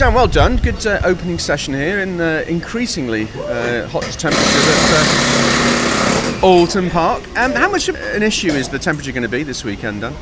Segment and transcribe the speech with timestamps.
[0.00, 0.56] Well done.
[0.56, 7.22] Good uh, opening session here in uh, increasingly uh, hot temperatures at uh, Oulton Park.
[7.36, 10.14] Um, how much of an issue is the temperature going to be this weekend, Dan?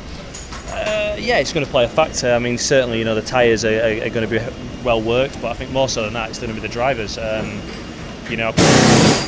[0.71, 2.33] Uh, yeah, it's going to play a factor.
[2.33, 4.41] I mean, certainly, you know, the tyres are, are, are, going to be
[4.85, 7.17] well worked, but I think more so than that, it's going to be the drivers.
[7.17, 7.63] Um,
[8.31, 8.53] you know,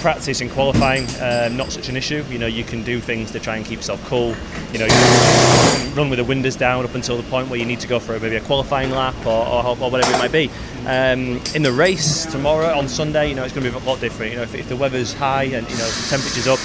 [0.00, 2.24] practice and qualifying, um, not such an issue.
[2.30, 4.34] You know, you can do things to try and keep yourself cool.
[4.72, 7.80] You know, you run with the windows down up until the point where you need
[7.80, 10.50] to go for maybe a qualifying lap or, or, or whatever it might be.
[10.86, 14.00] Um, in the race tomorrow on Sunday, you know, it's going to be a lot
[14.00, 14.32] different.
[14.32, 16.58] You know, if, if the weather's high and you know the temperature's up,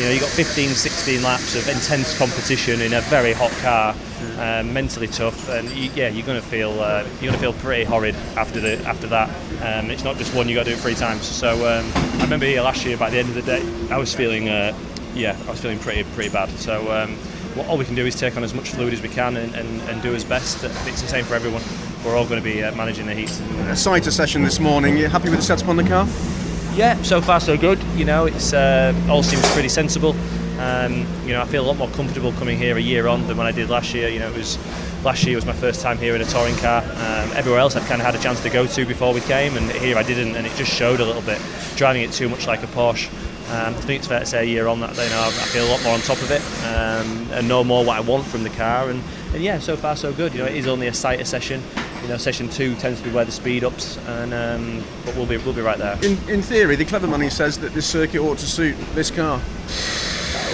[0.00, 3.94] you know, you've got 15, 16 laps of intense competition in a very hot car,
[4.38, 7.52] um, mentally tough, and you, yeah, you're going to feel uh, you're going to feel
[7.52, 9.28] pretty horrid after the after that.
[9.60, 11.26] Um, it's not just one; you got to do it three times.
[11.26, 14.14] So um, I remember here last year, by the end of the day, I was
[14.14, 14.74] feeling, uh,
[15.12, 16.48] yeah, I was feeling pretty pretty bad.
[16.52, 17.18] So um,
[17.68, 19.82] all we can do is take on as much fluid as we can and, and,
[19.82, 20.64] and do as best.
[20.64, 21.62] It's the same for everyone.
[22.06, 23.30] We're all going to be uh, managing the heat.
[23.68, 24.96] A sighter session this morning.
[24.96, 26.06] You happy with the setup on the car?
[26.74, 27.82] Yeah, so far so good.
[27.96, 30.14] You know, it's uh, all seems pretty sensible.
[30.58, 33.36] Um, you know, I feel a lot more comfortable coming here a year on than
[33.36, 34.08] when I did last year.
[34.08, 34.58] You know, it was
[35.04, 36.82] last year was my first time here in a touring car.
[36.82, 39.56] Um, everywhere else I've kind of had a chance to go to before we came,
[39.56, 41.40] and here I didn't, and it just showed a little bit.
[41.76, 43.10] Driving it too much like a Porsche.
[43.50, 45.66] Um, I think it's fair to say a year on that you know I feel
[45.66, 48.44] a lot more on top of it um, and know more what I want from
[48.44, 48.90] the car.
[48.90, 49.02] And,
[49.34, 50.32] and yeah, so far so good.
[50.34, 51.60] You know, it is only a sighter session
[52.02, 55.26] you know, session two tends to be where the speed ups, and um, but we'll
[55.26, 55.98] be we'll be right there.
[56.02, 59.40] In, in theory, the clever money says that this circuit ought to suit this car.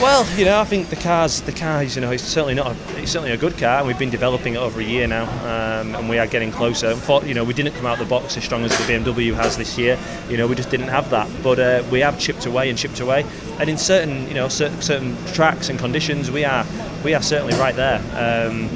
[0.00, 3.00] Well, you know, I think the cars, the cars, you know, it's certainly not, a,
[3.00, 5.94] it's certainly a good car, and we've been developing it over a year now, um,
[5.94, 6.94] and we are getting closer.
[7.24, 9.78] You know, we didn't come out the box as strong as the BMW has this
[9.78, 9.98] year.
[10.28, 13.00] You know, we just didn't have that, but uh, we have chipped away and chipped
[13.00, 13.24] away,
[13.58, 16.66] and in certain, you know, certain, certain tracks and conditions, we are,
[17.02, 17.98] we are certainly right there.
[18.10, 18.68] Um,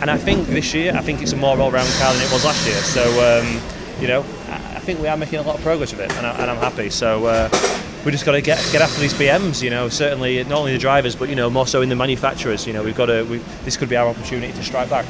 [0.00, 2.44] and I think this year, I think it's a more all-round car than it was
[2.44, 2.76] last year.
[2.76, 3.02] So,
[3.40, 3.60] um,
[4.00, 6.46] you know, I think we are making a lot of progress with it, and, I,
[6.46, 6.90] am happy.
[6.90, 7.26] So.
[7.26, 7.48] Uh,
[8.04, 9.62] we just got to get get after these BMs.
[9.62, 12.66] You know, certainly not only the drivers, but you know more so in the manufacturers.
[12.66, 13.24] You know, we've got to.
[13.24, 15.06] We, this could be our opportunity to strike back.